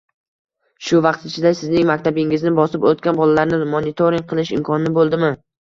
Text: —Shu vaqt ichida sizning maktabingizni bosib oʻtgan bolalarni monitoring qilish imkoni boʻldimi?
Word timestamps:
—Shu 0.87 1.01
vaqt 1.05 1.27
ichida 1.29 1.51
sizning 1.59 1.85
maktabingizni 1.91 2.55
bosib 2.61 2.89
oʻtgan 2.95 3.21
bolalarni 3.21 3.71
monitoring 3.77 4.27
qilish 4.35 4.59
imkoni 4.59 4.97
boʻldimi? 5.01 5.35